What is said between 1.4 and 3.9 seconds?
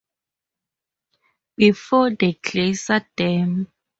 Before the glacier dam.